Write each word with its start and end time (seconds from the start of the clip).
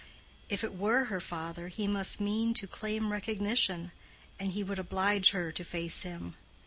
If 0.49 0.63
it 0.63 0.73
were 0.73 1.03
her 1.09 1.19
father 1.19 1.67
he 1.67 1.85
must 1.87 2.19
mean 2.19 2.55
to 2.55 2.65
claim 2.65 3.11
recognition, 3.11 3.91
and 4.39 4.51
he 4.51 4.63
would 4.63 4.79
oblige 4.79 5.29
her 5.29 5.51
to 5.51 5.63
face 5.63 6.01
him. 6.01 6.33